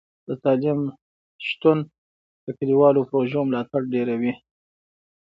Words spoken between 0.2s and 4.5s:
د تعلیم شتون د کلیوالو پروژو ملاتړ ډیروي.